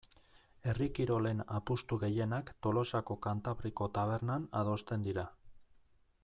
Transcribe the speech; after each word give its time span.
Herri 0.71 0.85
kirolen 0.99 1.43
apustu 1.57 1.99
gehienak 2.03 2.49
Tolosako 2.67 3.19
Kantabriko 3.27 3.89
tabernan 3.99 4.49
adosten 4.63 5.07
dira. 5.11 5.29